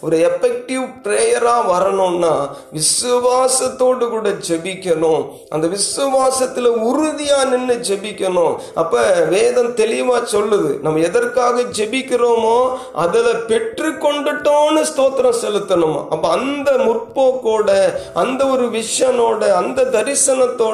ஒரு 0.06 0.16
எஃபெக்டிவ் 0.30 0.86
ப்ரேயராக 1.06 1.70
வரணும்னா 1.74 2.34
விசுவாசத்தோடு 2.78 4.08
கூட 4.16 4.30
ஜெபிக்கணும். 4.48 5.24
அந்த 5.54 5.66
விசுவாசத்தில் 5.76 6.70
உறுதியாக 6.90 7.48
நின்று 7.52 7.78
ஜெபிக்கணும். 7.90 8.54
அப்போ 8.84 9.02
வேதம் 9.36 9.72
தெளிவாக 9.82 10.32
சொல்லுது 10.36 10.72
நம்ம 10.86 11.02
எதற்காக 11.10 11.66
ஜெபிக்கிறோமோ 11.80 12.58
அதில் 13.06 13.42
பெற்றுக்கொண்டுட்டோன்னு 13.52 14.84
ஸ்தோத்திரம் 14.92 15.42
செலுத்தணுமா? 15.46 16.02
அப்போ 16.14 16.28
அந்த 16.38 16.70
முற்போக்கோட 16.86 17.70
அந்த 18.24 18.42
ஒரு 18.54 18.68
விஷனோட 18.78 19.42
அந்த 19.62 19.90
தரிசனத்தோட 19.98 20.72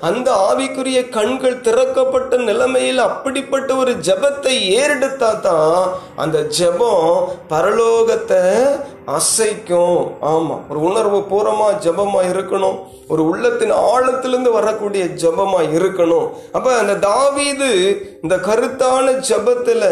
அந்த 0.00 0.28
ஆவிக்குரிய 0.48 1.08
கண்கள் 1.08 1.60
திறக்கப்பட்ட 1.60 2.36
நிலைமையில் 2.42 2.98
அப்படிப்பட்ட 2.98 3.70
ஒரு 3.74 3.92
ஜெபத்தை 4.00 4.54
ஏறெடுத்தா 4.78 5.30
தான் 5.40 5.76
அந்த 6.22 6.38
ஜெபம் 6.58 7.24
பரலோகத்தை 7.50 8.68
அசைக்கும். 9.06 10.10
ஆமா. 10.22 10.60
ஒரு 10.68 10.80
உணர்வு 10.80 11.18
பூரமா 11.18 11.66
ஜெபமா 11.82 12.18
இருக்கணும். 12.32 12.78
ஒரு 13.08 13.28
உள்ளத்தின் 13.28 13.72
ஆழத்திலிருந்து 13.72 14.52
வரக்கூடிய 14.52 15.04
ஜெபமா 15.04 15.56
இருக்கணும். 15.74 16.30
அப்ப 16.52 16.76
அந்த 16.76 16.94
தாவீது 16.94 18.00
இந்த 18.22 18.36
கருத்தான 18.36 19.24
ஜெபத்துல 19.28 19.84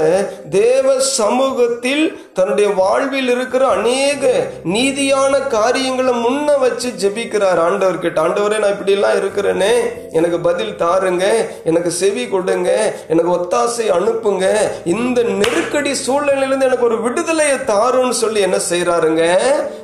தேவ 0.48 1.00
சமூகத்தில் 1.00 2.30
தன்னுடைய 2.34 2.70
வாழ்வில் 2.70 3.28
இருக்கிற 3.28 3.66
அநேக 3.66 4.46
நீதியான 4.64 5.46
காரியங்களை 5.46 6.24
முன்ன 6.24 6.58
வச்சு 6.58 6.88
ஜெபிக்கிறார் 6.88 7.58
ஆண்டவர் 7.58 7.98
கிட்ட 7.98 8.20
ஆண்டவரே 8.20 8.58
நான் 8.58 8.70
இப்படி 8.70 8.92
எல்லாம் 8.92 9.16
இருக்கிறேனே. 9.16 9.72
எனக்கு 10.12 10.40
பதில் 10.40 10.76
தாருங்க. 10.78 11.24
எனக்கு 11.64 11.90
செவி 11.90 12.28
கொடுங்க. 12.28 12.94
எனக்கு 13.08 13.30
ஒத்தாசை 13.32 13.90
அனுப்புங்க. 13.90 14.70
இந்த 14.84 15.22
நெருக்கடி 15.22 15.94
சூழ்நிலையிலிருந்து 16.20 16.62
எனக்கு 16.62 16.84
ஒரு 16.84 17.02
விடுதலையை 17.02 17.58
தாருன்னு 17.58 18.10
சொல்லி 18.10 18.40
என்ன 18.40 18.56
செய்யறாருங்க 18.70 19.38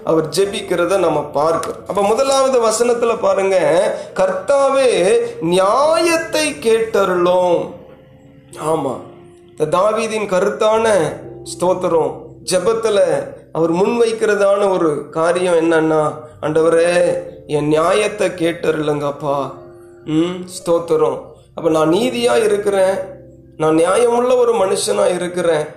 அவர் 0.04 0.28
ஜெபிக்கிறத 0.28 0.98
நம்ம 0.98 1.22
பார்க்கிறோம். 1.22 1.88
அப்ப 1.88 2.02
முதலாவது 2.02 2.60
வசனத்துல 2.60 3.20
பாருங்க 3.20 3.56
கர்த்தாவே 4.14 5.18
நியாயத்தை 5.40 6.52
கேட்டருளோம். 6.52 7.72
ஆமா. 8.64 8.94
இந்த 9.48 9.78
தாவீதின் 9.78 10.28
கருத்தான 10.28 10.86
ஸ்தோத்திரம் 11.42 12.12
ஜெபத்துல 12.50 12.98
அவர் 13.52 13.72
முன்வைக்கிறதான 13.72 14.70
ஒரு 14.70 15.08
காரியம் 15.10 15.54
என்னன்னா 15.54 16.14
ஆண்டவரே 16.42 17.18
என் 17.46 17.66
நியாயத்தை 17.66 18.28
கேட்டருளுங்கப்பா. 18.28 19.50
ம் 20.04 20.40
ஸ்தோத்திரம். 20.58 21.18
அப்ப 21.54 21.70
நான் 21.70 21.90
நீதியா 21.90 22.44
இருக்கிறேன். 22.44 22.94
நான் 23.56 23.76
நியாயமுள்ள 23.76 24.36
ஒரு 24.36 24.54
மனுஷனா 24.54 25.14
இருக்கிறேன். 25.14 25.75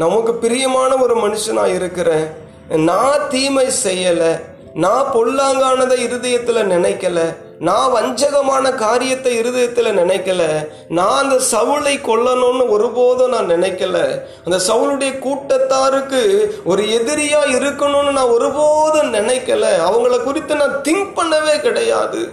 நமக்கு 0.00 0.34
பிரியமான 0.34 0.96
ஒரு 0.96 1.16
மனுஷனாக 1.16 1.74
இருக்கிறேன். 1.74 2.26
நான் 2.68 3.28
தீமை 3.28 3.66
செய்யலை. 3.84 4.40
நான் 4.74 5.04
பொல்லாங்கானதை 5.14 5.98
இருதயத்தில் 5.98 6.56
நினைக்கல. 6.56 7.36
நான் 7.58 7.92
வஞ்சகமான 7.92 8.74
காரியத்தை 8.74 9.36
இருதயத்தில் 9.36 9.98
நினைக்கல. 9.98 10.68
நான் 10.88 11.22
அந்த 11.22 11.40
சவுளை 11.52 11.94
கொல்லணும்னு 11.96 12.68
ஒருபோதும் 12.68 13.30
நான் 13.30 13.50
நினைக்கல. 13.50 14.20
அந்த 14.44 14.60
சவுளுடைய 14.68 15.18
கூட்டத்தாருக்கு 15.18 16.50
ஒரு 16.64 16.82
எதிரியா 16.82 17.38
இருக்கணும்னு 17.46 18.12
நான் 18.12 18.28
ஒருபோதும் 18.28 19.14
நினைக்கல. 19.14 19.66
அவங்கள 19.88 20.22
குறித்து 20.22 20.56
நான் 20.56 20.82
திங்க் 20.88 21.12
பண்ணவே 21.16 21.60
கிடையாது. 21.60 22.30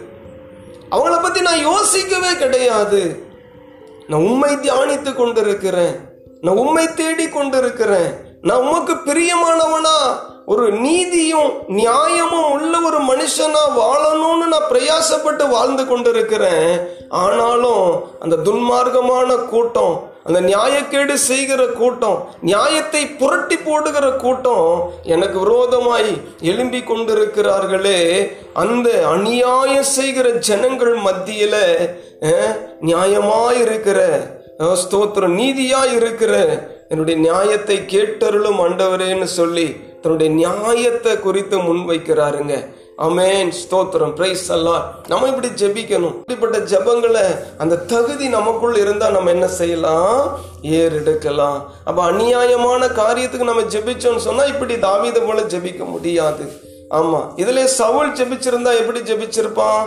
அவங்கள 0.92 1.22
பத்தி 1.22 1.42
நான் 1.42 1.60
யோசிக்கவே 1.60 2.36
கிடையாது. 2.36 3.26
நான் 4.08 4.22
உண்மை 4.22 4.56
தியானித்து 4.56 5.14
கொண்டிருக்கிறேன். 5.14 6.07
நான் 6.42 6.60
உண்மை 6.62 6.86
தேடி 6.94 7.26
கொண்டிருக்கிறேன். 7.30 8.10
நான் 8.48 8.64
உமக்கு 8.66 8.94
பிரியமானவனா 9.06 9.98
ஒரு 10.54 10.66
நீதியும் 10.84 11.50
நியாயமும் 11.78 12.52
உள்ள 12.56 12.74
ஒரு 12.88 13.00
மனுஷனா 13.08 13.64
வாழணும்னு 13.80 14.46
நான் 14.54 14.70
பிரயாசப்பட்டு 14.72 15.46
வாழ்ந்து 15.50 15.84
கொண்டிருக்கிறேன். 15.88 16.70
ஆனாலும் 17.22 17.88
அந்த 18.20 18.36
துன்மார்க்கமான 18.46 19.36
கூட்டம் 19.54 19.96
அந்த 20.28 20.40
நியாயக்கேடு 20.42 21.14
செய்கிற 21.28 21.62
கூட்டம் 21.82 22.18
நியாயத்தை 22.42 23.04
புரட்டி 23.20 23.58
போடுகிற 23.58 24.08
கூட்டம் 24.24 24.66
எனக்கு 25.04 25.38
விரோதமாய் 25.44 26.10
எழும்பி 26.52 26.82
கொண்டிருக்கிறார்களே. 26.90 28.00
அந்த 28.54 28.90
அநியாயம் 29.14 29.92
செய்கிற 29.98 30.30
ஜனங்கள் 30.50 30.96
மத்தியில 31.08 31.56
நியாயமாயிருக்கிற 32.90 33.66
இருக்கிற 33.68 34.02
ஸ்தோத்திரம். 34.60 35.36
நீதியா 35.38 35.94
இருக்கிற 35.96 36.34
என்னுடைய 36.90 37.20
நியாயத்தை 37.20 37.78
கேட்டருளும் 37.78 38.62
ஆண்டவரேன்னு 38.66 39.24
சொல்லி 39.24 39.76
தன்னுடைய 40.02 40.34
நியாயத்தை 40.34 41.20
குறித்து 41.20 41.58
முன்வைக்கிறாருங்க. 41.58 42.76
அமேன் 42.98 43.52
ஸ்தோத்திரம். 43.62 44.16
பிரைஸ் 44.16 44.50
எல்லாம் 44.50 44.96
நம்ம 45.08 45.28
இப்படி 45.28 45.48
ஜெபிக்கணும். 45.48 46.16
இப்படிப்பட்ட 46.18 46.58
ஜெபங்களை 46.58 47.40
அந்த 47.58 47.78
தகுதி 47.78 48.28
நமக்குள் 48.28 48.76
இருந்தா 48.76 49.10
நம்ம 49.10 49.30
என்ன 49.30 49.48
செய்யலாம்? 49.48 50.40
ஏறெடுக்கலாம். 50.62 51.62
அப்ப 51.86 52.12
அநியாயமான 52.12 52.88
காரியத்துக்கு 52.88 53.44
நம்ம 53.44 53.62
ஜெபிச்சோம்னு 53.62 54.18
சொன்னா 54.18 54.44
இப்படி 54.44 54.76
தாவித 54.76 55.28
போல 55.28 55.42
ஜெபிக்க 55.42 55.86
முடியாது. 55.86 56.52
ஆமா. 56.90 57.22
இதுல 57.36 57.64
சவுல் 57.64 58.12
ஜெபிச்சிருந்தா 58.12 58.78
எப்படி 58.78 59.00
ஜெபிச்சிருப்பான்? 59.00 59.86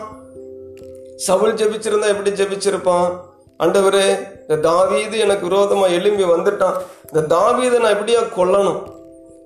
சவுல் 1.16 1.54
ஜெபிச்சிருந்தா 1.54 2.06
எப்படி 2.06 2.30
ஜெபிச்சிருப்பான்? 2.30 3.28
ஆண்டவரே 3.60 4.28
இந்த 4.40 4.56
தாவீது 4.62 5.18
எனக்கு 5.18 5.48
விரோதமாக 5.48 5.92
எழும்பி 5.92 6.24
வந்துட்டான். 6.24 6.76
இந்த 7.12 7.36
தாவீதை 7.36 7.80
நான் 7.80 7.94
எப்படியா 7.94 8.22
கொல்லணும்? 8.36 8.82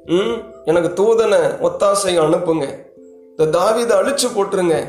ம்? 0.05 0.43
எனக்கு 0.65 1.03
தூதனை 1.03 1.39
ஒத்தாசை 1.61 2.19
அனுப்புங்க. 2.19 2.67
இந்த 3.37 3.59
தாவீதை 3.59 3.97
அழிச்சு 3.99 4.29
போட்டுருங்க. 4.35 4.85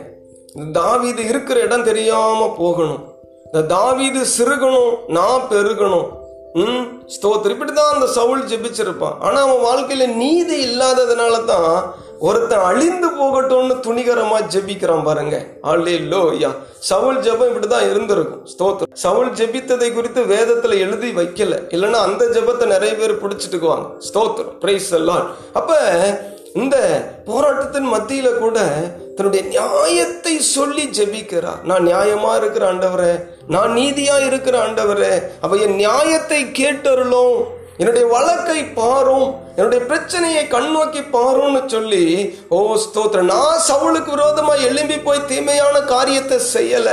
இந்த 0.56 0.80
தாவீது 0.80 1.28
இருக்கிற 1.28 1.60
இடம் 1.60 1.84
தெரியாமல் 1.84 2.56
போகணும். 2.58 3.14
இந்த 3.46 3.68
தாவீது 3.68 4.26
சிறுகணும் 4.38 4.96
நான் 5.08 5.42
பெருகணும். 5.50 6.08
ம்? 6.54 7.04
ஸ்தோத்திரம். 7.08 7.56
இப்படிதான் 7.56 7.94
அந்த 7.94 8.08
சவுல் 8.08 8.44
ஜெபிச்சிருப்பான். 8.44 9.20
ஆனால் 9.20 9.44
அவன் 9.44 9.62
வாழ்க்கையில் 9.62 10.16
நீதி 10.16 10.66
இல்லாததுனால 10.66 11.46
தான் 11.46 11.94
ஒருத்தன் 12.20 12.66
அழிந்து 12.70 13.08
போகட்டும்னு 13.08 13.76
துணிகரமா 13.88 14.38
ஜெபிக்கிறான் 14.54 15.04
பாருங்க. 15.04 15.46
ஆளே 15.62 15.96
லோ 15.98 16.22
ஐயா 16.32 16.52
சவுல் 16.80 17.20
ஜெபம் 17.26 17.50
இப்படிதான் 17.50 17.90
இருந்திருக்கும். 17.90 18.46
ஸ்தோத்திரம். 18.54 18.94
சவுல் 18.94 19.32
ஜெபித்ததை 19.32 19.94
குறித்து 19.94 20.22
வேதத்துல 20.22 20.78
எழுதி 20.78 21.12
வைக்கல. 21.12 21.58
இல்லைன்னா 21.76 22.00
அந்த 22.08 22.26
ஜெபத்தை 22.26 22.66
நிறைய 22.66 22.96
பேர் 22.96 23.22
பிடிச்சிட்டுக்குவாங்க. 23.24 23.88
ஸ்தோத்திரம். 24.10 24.56
பிரைஸ் 24.60 24.92
எல்லாம் 24.92 25.26
அப்ப 25.54 25.80
இந்த 26.54 26.78
போராட்டத்தின் 27.26 27.94
மத்தியில 27.94 28.38
கூட 28.38 28.60
தன்னுடைய 29.16 29.46
நியாயத்தை 29.48 30.40
சொல்லி 30.40 30.90
ஜெபிக்கிறார் 31.00 31.64
நான் 31.64 31.88
நியாயமா 31.88 32.36
இருக்கிற 32.38 32.74
ஆண்டவரே 32.74 33.24
நான் 33.48 33.72
நீதியா 33.72 34.26
இருக்கிற 34.26 34.68
ஆண்டவரே 34.68 35.14
அவ 35.42 35.56
என் 35.56 35.76
நியாயத்தை 35.76 36.46
கேட்டருளும். 36.62 37.38
என்னுடைய 37.80 38.06
வழக்கை 38.14 38.60
பாரும் 38.80 39.30
என்னுடைய 39.58 39.80
பிரச்சனையை 39.90 40.44
கண்ணோக்கி 40.54 41.02
பாரும்னு 41.16 41.62
சொல்லி 41.74 42.04
ஓ 42.56 42.60
ஸ்தோத்திர 42.84 43.24
நான் 43.32 43.64
சவுளுக்கு 43.70 44.12
விரோதமா 44.16 44.54
எழும்பி 44.68 44.98
போய் 45.08 45.28
தீமையான 45.32 45.82
காரியத்தை 45.94 46.38
செய்யல. 46.54 46.90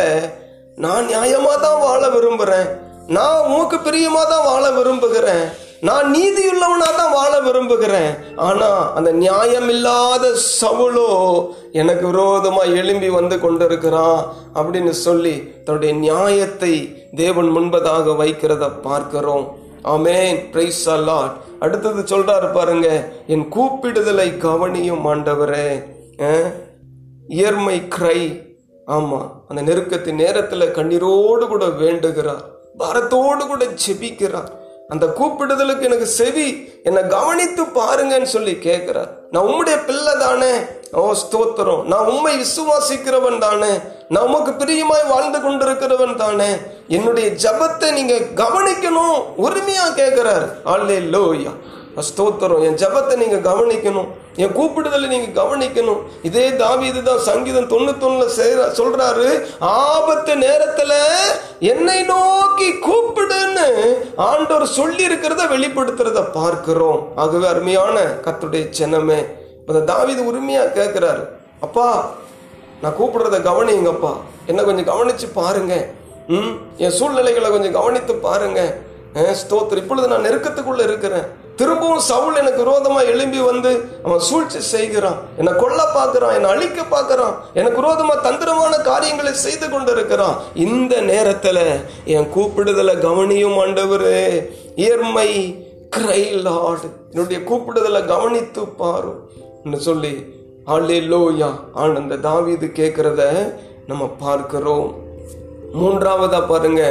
நான் 0.85 1.09
நியாயமா 1.12 1.53
தான் 1.67 1.83
வாழ 1.87 2.03
விரும்புறேன். 2.17 2.69
நான் 3.17 3.47
உமக்கு 3.51 3.79
பிரியமா 3.87 4.23
தான் 4.33 4.47
வாழ 4.51 4.65
விரும்புகிறேன். 4.79 5.47
நான் 5.89 6.07
நீதியுள்ளவனா 6.15 6.89
தான் 6.99 7.15
வாழ 7.19 7.33
விரும்புகிறேன். 7.47 8.12
ஆனா 8.49 8.69
அந்த 8.99 9.11
நியாயம் 9.23 9.71
இல்லாத 9.77 10.35
சவுளோ 10.61 11.09
எனக்கு 11.81 12.05
விரோதமா 12.12 12.62
எழும்பி 12.81 13.09
வந்து 13.19 13.39
கொண்டிருக்கிறான் 13.41 14.21
அப்படின்னு 14.59 14.95
சொல்லி 15.07 15.35
தன்னுடைய 15.65 15.95
நியாயத்தை 16.07 16.75
தேவன் 17.23 17.51
முன்பதாக 17.57 18.17
வைக்கிறத 18.23 18.71
பார்க்கிறோம். 18.89 19.47
ஆமேன். 19.85 20.51
பிரைஸ் 20.51 20.91
அல்லாட் 20.91 21.33
அடுத்தது 21.61 22.19
சொல்றாரு 22.19 22.53
பாருங்க. 22.53 23.09
என் 23.27 23.49
கூப்பிடுதலை 23.53 24.37
கவனியும் 24.37 25.05
ஆண்டவரே. 25.05 25.85
அஹ், 26.17 26.53
இயர்மை 27.29 27.83
கிரை. 27.89 28.51
ஆமா 28.87 29.31
அந்த 29.49 29.73
நெருக்கத்தின் 29.73 30.21
நேரத்துல 30.21 30.65
கண்ணீரோடு 30.71 31.47
கூட 31.47 31.67
வேண்டுகிறார் 31.67 32.45
பாரத்தோடு 32.79 33.47
கூட 33.47 33.65
செபிக்கிறார் 33.65 34.49
அந்த 34.89 35.07
கூப்பிடுதலுக்கு 35.07 35.83
எனக்கு 35.83 36.07
செவி. 36.07 36.69
என்னை 36.83 37.07
கவனித்து 37.07 37.62
பாருங்கன்னு 37.62 38.23
சொல்லி 38.23 38.59
கேட்கிறார் 38.59 39.21
நான் 39.31 39.45
உம்முடைய 39.45 39.85
பிள்ளை 39.87 40.12
தானே. 40.19 40.51
ஓ 41.01 41.03
ஸ்தோத்திரம். 41.21 41.85
நான் 41.91 42.09
உண்மை 42.13 42.33
விசுவாசிக்கிறவன் 42.41 43.39
தானே. 43.39 43.71
நான் 44.09 44.27
உமக்கு 44.29 44.53
பிரியமாய் 44.53 45.05
வாழ்ந்து 45.11 45.39
கொண்டிருக்கிறவன் 45.39 46.17
தானே. 46.17 46.49
என்னுடைய 46.97 47.29
ஜபத்தை 47.45 47.93
நீங்க 47.99 48.15
கவனிக்கணும். 48.41 49.17
உரிமையா 49.45 49.87
கேட்கிறார் 50.01 50.45
ஆல்லே 50.73 50.99
லோயா 51.15 51.53
ஸ்தோத்திரம். 52.09 52.63
என் 52.67 52.79
ஜெபத்தை 52.83 53.15
நீங்க 53.23 53.39
கவனிக்கணும். 53.49 54.11
என் 54.43 54.55
கூப்பிடுதலை 54.59 55.09
நீங்க 55.15 55.31
கவனிக்கணும். 55.41 56.03
இதே 56.29 56.45
தாவி 56.57 56.87
இதுதான் 56.87 57.25
சங்கீதம் 57.29 57.71
தொண்ணூத்தொன்னுல 57.73 58.27
செய்யற 58.39 58.69
சொல்றாரு 58.81 59.29
ஆபத்து 59.59 60.35
நேரத்துல 60.45 60.93
என்னை 61.73 61.99
நோக்கி 62.13 62.71
கூப்பிடுன்னு 62.89 63.69
ஆண்டவர் 64.17 64.75
சொல்லி 64.79 65.07
இருக்கிறத 65.07 65.49
வெளிப்படுத்துறத 65.55 66.23
பார்க்கிறோம். 66.41 67.01
ஆகவே 67.17 67.47
அருமையான 67.47 67.99
கத்துடைய 68.27 68.67
இப்போ 69.62 69.73
இந்த 69.73 69.92
தாவீது 69.92 70.26
உரிமையாக 70.26 70.83
கேட்குறாரு 70.83 71.28
அப்பா 71.61 72.11
நான் 72.81 72.95
கூப்பிடுறத 73.00 73.38
கவனிங்கப்பா. 73.40 74.12
என்னை 74.47 74.64
கொஞ்சம் 74.64 74.85
கவனித்து 74.85 75.28
பாருங்க. 75.28 75.87
ம்? 76.28 76.59
என் 76.76 76.90
சூழ்நிலைகளை 76.90 77.50
கொஞ்சம் 77.50 77.73
கவனித்து 77.73 78.14
பாருங்க. 78.14 78.76
அஹ், 79.14 79.35
ஸ்தோத்திரம். 79.42 79.76
இப்பொழுது 79.76 80.09
நான் 80.09 80.25
நெருக்கத்துக்குள்ளே 80.25 80.83
இருக்கிறேன். 80.83 81.26
திரும்பவும் 81.57 81.99
சவுல் 81.99 82.37
எனக்கு 82.37 82.59
விரோதமாக 82.59 83.04
எழும்பி 83.04 83.38
வந்து 83.40 83.88
அவன் 84.04 84.19
சூழ்ச்சி 84.19 84.61
செய்கிறான். 84.61 85.19
என்னை 85.37 85.52
கொல்ல 85.57 85.83
பார்க்குறான். 85.95 86.35
என்னை 86.35 86.50
அழிக்க 86.50 86.83
பார்க்கறான். 86.90 87.35
எனக்கு 87.54 87.76
விரோதமாக 87.76 88.21
தந்திரமான 88.21 88.76
காரியங்களை 88.76 89.33
செய்து 89.35 89.69
கொண்டு 89.69 89.92
இருக்கிறான் 89.92 90.37
இந்த 90.54 91.00
நேரத்தில் 91.00 91.62
என் 92.04 92.28
கூப்பிடுதலை 92.37 92.99
கவனியும் 92.99 93.59
ஆண்டவர். 93.59 94.38
இயர்மை 94.76 95.28
கிரை 95.97 96.21
என்னுடைய 97.11 97.40
கூப்பிடுதலை 97.50 98.07
கவனித்து 98.07 98.66
பாரும். 98.66 99.31
சொல்லி 99.87 100.12
ஆலே 100.75 100.99
லோயா 101.11 101.50
ஆனந்த 101.83 102.16
தாவீது 102.26 102.66
கேட்குறத 102.78 103.23
நம்ம 103.90 104.02
பார்க்கிறோம். 104.25 104.88
மூன்றாவதா 105.78 106.40
பாருங்க 106.50 106.83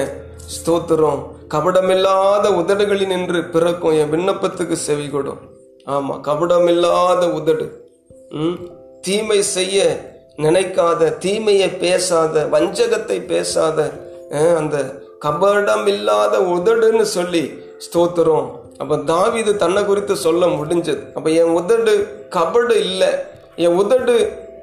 ஸ்தோத்திரம். 0.56 1.22
கபடமில்லாத 1.54 2.46
உதடுகளின் 2.60 3.12
நின்று 3.14 3.40
பிறக்கும் 3.54 3.98
என் 4.02 4.12
விண்ணப்பத்துக்கு 4.14 4.76
செவி 4.88 5.08
கொடும் 5.10 5.42
ஆமா 5.88 6.16
கபடமில்லாத 6.28 7.24
உதடு. 7.40 7.66
ம் 8.40 8.58
தீமை 9.06 9.40
செய்ய 9.56 9.78
நினைக்காத 10.46 11.12
தீமையை 11.24 11.70
பேசாத 11.84 12.46
வஞ்சகத்தை 12.56 13.18
பேசாத 13.32 13.80
அந்த 14.60 14.78
கபடம் 15.26 15.88
இல்லாத 15.94 16.36
உதடுன்னு 16.56 17.06
சொல்லி 17.18 17.44
ஸ்தோத்திரம். 17.86 18.48
அப்போ 18.82 18.96
தாவீது 19.14 19.52
தன்னை 19.64 19.82
குறித்து 19.86 20.16
சொல்ல 20.26 20.46
முடிஞ்சது. 20.58 21.04
அப்போ 21.18 21.30
என் 21.42 21.54
உதடு 21.60 21.94
கபடு 22.36 22.76
இல்லை. 22.88 23.12
என் 23.56 23.78
உதடு 23.82 24.16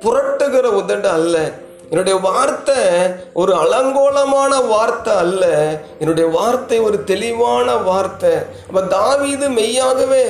புரட்டுகிற 0.04 0.66
உதடு 0.80 1.08
அல்ல. 1.18 1.37
என்னுடைய 1.90 2.16
வார்த்தை 2.26 2.80
ஒரு 3.40 3.52
அலங்கோலமான 3.60 4.52
வார்த்தை 4.72 5.12
அல்ல. 5.25 5.44
என்னுடைய 5.98 6.26
வார்த்தை 6.38 6.78
ஒரு 6.87 6.98
தெளிவான 7.10 7.76
வார்த்தை. 7.87 8.32
அப்போ 8.66 8.80
தாவீது 8.96 9.46
மெய்யாகவே 9.58 10.25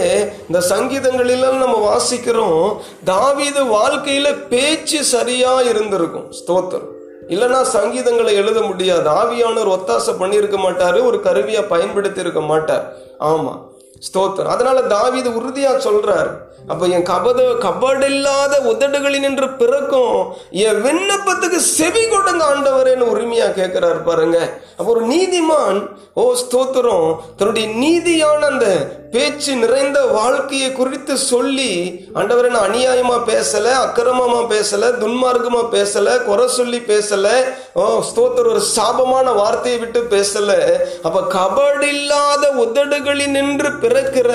இந்த 0.49 0.61
சங்கீதங்களிலாம் 0.75 1.63
நம்ம 1.65 1.79
வாசிக்கிறோம் 1.89 2.69
தாவீது 3.05 3.63
வாழ்க்கையில் 3.67 4.43
பேச்சு 4.53 5.01
சரியாக 5.15 5.65
இருந்திருக்கும். 5.73 6.29
ஸ்தோத்திரம். 6.41 6.93
இல்லைன்னா 7.35 7.63
சங்கீதங்களை 7.77 8.35
எழுத 8.43 8.59
முடியாது. 8.61 9.09
ஆவியானவர் 9.21 9.75
ஒத்தாசை 9.77 10.15
பண்ணியிருக்க 10.21 10.59
மாட்டார் 10.67 11.01
ஒரு 11.09 11.21
கருவியாக 11.27 11.71
பயன்படுத்தி 11.75 12.21
இருக்க 12.21 12.41
மாட்டார். 12.53 12.87
ஆமாம் 13.33 13.61
ஸ்தோத்திரம். 14.13 14.47
அதனால 14.47 14.83
தாவீது 14.83 15.31
உறுதியா 15.31 15.73
சொல்றார். 15.79 16.48
அப்போ 16.73 16.85
என் 16.97 17.07
கபத 17.11 17.41
கபடில்லாத 17.65 18.55
உதடுகளின் 18.73 19.25
நின்று 19.27 19.49
பிறக்கும். 19.61 20.17
என் 20.65 20.81
விண்ணப்பத்துக்கு 20.87 21.61
செவி 21.77 22.03
கொடுங்க 22.09 22.45
ஆண்டவரேன்னு 22.53 23.13
உரிமையா 23.13 23.49
கேட்குறாரு 23.61 24.01
பாருங்க. 24.09 24.39
அப்போ 24.79 24.91
ஒரு 24.95 25.03
நீதிமான் 25.15 25.79
ஓ 26.21 26.23
ஸ்தோத்திரம் 26.43 27.09
தன்னுடைய 27.39 27.67
நீதியான 27.83 28.47
அந்த 28.53 28.67
பேச்சு 29.13 29.53
நிறைந்த 29.57 29.99
வாழ்க்கையை 30.17 30.69
குறித்து 30.73 31.15
சொல்லி 31.19 31.71
ஆண்டவரே 32.19 32.49
நான் 32.55 32.67
அநியாயமா 32.69 33.17
பேசல 33.31 33.67
அக்கிரமமா 33.85 34.41
பேசலை 34.55 34.89
துன்மார்க்கமா 35.03 35.63
பேசல 35.77 36.17
குறை 36.25 36.47
சொல்லி 36.59 36.81
பேசலை 36.91 37.37
ஓ 37.81 37.85
ஸ்தோத்திரம் 38.09 38.53
ஒரு 38.55 38.63
சாபமான 38.77 39.35
வார்த்தையை 39.41 39.79
விட்டு 39.81 40.03
பேசல. 40.15 40.51
அப்ப 41.07 41.23
கபடில்லாத 41.37 42.45
உதடுகளின் 42.65 43.37
நின்று 43.39 43.71
பிறக்கிற 43.85 44.31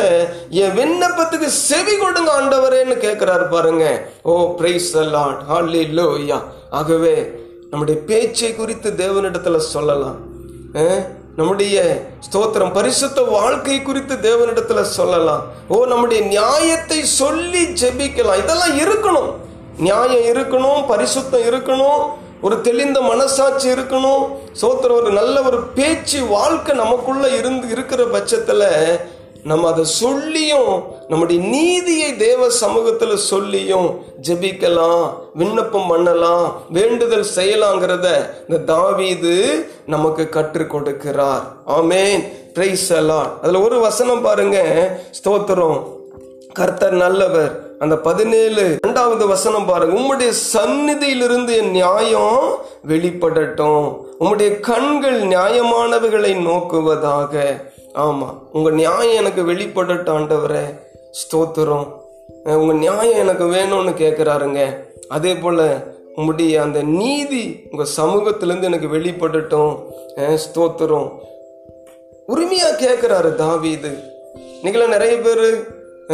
என் 0.63 0.75
விண்ணப்பத்துக்கு 0.79 1.49
செவி 1.69 1.95
கொடுங்க 1.97 2.22
ஆண்டவரேன்னு 2.27 2.95
கேட்குறாரு 3.05 3.49
பாருங்க. 3.49 4.07
ஓ 4.21 4.55
பிரைஸ் 4.55 4.97
லார்ட் 4.97 5.41
ஹalleluya 5.49 6.41
ஆகவே 6.69 7.31
நம்முடைய 7.69 7.99
பேச்சை 8.07 8.55
குறித்து 8.55 8.91
தேவனிடத்துல 8.91 9.57
சொல்லலாம். 9.57 10.15
நம்முடைய 11.35 12.05
ஸ்தோத்திரம் 12.31 12.73
பரிசுத்த 12.73 13.21
வாழ்க்கை 13.21 13.81
குறித்து 13.81 14.15
தேவனிடத்துல 14.15 14.81
சொல்லலாம். 14.81 15.43
ஓ 15.67 15.85
நம்முடைய 15.85 16.23
நியாயத்தை 16.23 17.05
சொல்லி 17.05 17.63
ஜெபிக்கலாம். 17.65 18.37
இதெல்லாம் 18.37 18.79
இருக்கணும். 18.79 19.31
நியாயம் 19.77 20.35
இருக்கணும் 20.35 20.83
பரிசுத்தம் 20.89 21.47
இருக்கணும் 21.49 22.03
ஒரு 22.41 22.61
தெளிந்த 22.61 23.01
மனசாட்சி 23.01 23.69
இருக்கணும். 23.69 24.27
சோத்திரம் 24.61 24.91
ஒரு 24.91 25.11
நல்ல 25.11 25.41
ஒரு 25.41 25.61
பேச்சு 25.61 26.25
வாழ்க்கை 26.25 26.75
நமக்குள்ள 26.75 27.27
இருந்து 27.27 27.69
இருக்கிற 27.69 28.03
பட்சத்துல 28.03 28.63
நம்ம 29.43 29.71
அதை 29.71 29.83
சொல்லியும் 29.83 30.83
நம்முடைய 31.07 31.41
நீதியை 31.41 32.15
தேவ 32.15 32.49
சமூகத்தில் 32.49 33.17
சொல்லியும் 33.17 33.99
ஜெபிக்கலாம் 34.21 35.09
விண்ணப்பம் 35.33 35.87
பண்ணலாம் 35.87 36.61
வேண்டுதல் 36.69 37.25
செய்யலாங்கிறத 37.35 38.29
இந்த 38.49 38.63
தாவீது 38.65 39.65
நமக்கு 39.85 40.29
கற்றுக் 40.29 40.75
கொடுக்கிறார். 40.75 41.41
ஆமேன். 41.67 42.27
பிரைஸ் 42.53 42.93
அதுல 42.93 43.59
ஒரு 43.59 43.79
வசனம் 43.79 44.21
பாருங்க. 44.21 44.89
ஸ்தோத்திரம். 45.23 45.83
கர்த்தர் 46.53 46.93
நல்லவர். 46.93 47.71
அந்த 47.79 47.97
பதினேழு 47.97 48.77
இரண்டாவது 48.81 49.27
வசனம் 49.27 49.65
பாருங்க. 49.65 49.99
உம்முடைய 49.99 50.33
சந்நிதியிலிருந்து 50.53 51.55
என் 51.55 51.71
நியாயம் 51.71 52.57
வெளிப்படட்டும். 52.87 53.97
உம்முடைய 54.19 54.59
கண்கள் 54.59 55.21
நியாயமானவைகளை 55.23 56.35
நோக்குவதாக. 56.35 57.63
ஆமாம் 57.93 58.41
உங்கள் 58.53 58.73
நியாயம் 58.73 59.25
எனக்கு 59.25 59.41
வெளிப்படட்டும் 59.41 60.15
ஆண்டவரே. 60.17 60.63
ஸ்தோத்திரம். 61.19 61.87
உங்கள் 62.43 62.75
நியாயம் 62.75 63.17
எனக்கு 63.17 63.43
வேணும்னு 63.43 63.93
கேட்குறாருங்க 64.01 64.77
அதே 65.07 65.35
போல் 65.35 65.65
உங்களுடைய 66.15 66.61
அந்த 66.61 66.81
நீதி 66.81 67.67
உங்கள் 67.71 67.93
சமூகத்திலேருந்து 67.97 68.63
எனக்கு 68.63 68.87
வெளிப்படட்டும். 68.87 69.71
ஸ்தோத்திரம். 70.17 71.09
உரிமையாக 72.25 72.79
கேட்குறாரு 72.85 73.35
தாவி 73.35 73.69
இது 73.69 73.91
நீங்களே 74.61 74.87
நிறைய 74.87 75.17
பேர் 75.17 75.45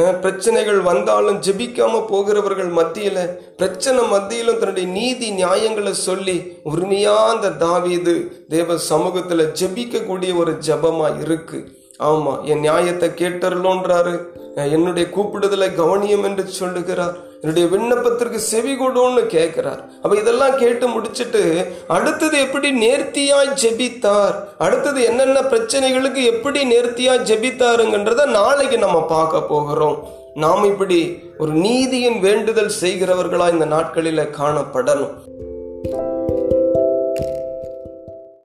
பிரச்சனைகள் 0.01 0.79
வந்தாலும் 0.79 1.41
ஜெபிக்காம 1.41 2.07
போகிறவர்கள் 2.07 2.71
மத்தியில 2.71 3.25
பிரச்சனை 3.57 4.07
மத்தியிலும் 4.07 4.57
தன்னுடைய 4.57 4.88
நீதி 4.88 5.31
நியாயங்களை 5.31 5.91
சொல்லி 5.91 6.57
உரிமையா 6.65 7.15
அந்த 7.15 7.51
தாவீது 7.51 8.45
தேவ 8.49 8.73
சமூகத்துல 8.73 9.47
ஜெபிக்கக்கூடிய 9.62 10.35
ஒரு 10.35 10.51
ஜெபமா 10.51 11.21
இருக்கு. 11.21 11.77
ஆமா 11.99 12.43
என் 12.43 12.59
நியாயத்தை 12.59 13.09
கேட்டருளோன்றாரு. 13.09 14.19
என்னுடைய 14.55 15.09
கூப்பிடுதலை 15.15 15.75
கவனியம் 15.75 16.23
என்று 16.23 16.47
சொல்லுகிறார். 16.47 17.17
என்னுடைய 17.41 17.65
விண்ணப்பத்திற்கு 17.73 18.39
செவி 18.52 18.73
கொடுன்னு 18.73 19.25
கேட்கிறார். 19.25 19.82
அப்ப 20.02 20.17
இதெல்லாம் 20.17 20.58
கேட்டு 20.58 20.88
முடிச்சிட்டு 20.88 21.65
அடுத்தது 21.88 22.39
எப்படி 22.39 22.69
நேர்த்தியாய் 22.71 23.52
ஜெபித்தார்? 23.62 24.36
அடுத்தது 24.58 25.04
என்னென்ன 25.04 25.41
பிரச்சனைகளுக்கு 25.41 26.23
எப்படி 26.23 26.63
நேர்த்தியாய் 26.63 27.28
ஜெபித்தாருங்கன்றத 27.32 28.25
நாளைக்கு 28.25 28.78
நம்ம 28.78 29.02
பார்க்க 29.04 29.41
போகிறோம். 29.41 29.97
நாம் 30.34 30.63
இப்படி 30.63 30.99
ஒரு 31.38 31.52
நீதியின் 31.52 32.19
வேண்டுதல் 32.19 32.71
செய்கிறவர்களா 32.82 33.49
இந்த 33.52 33.65
நாட்களில 33.65 34.28
காணப்படணும். 34.39 35.15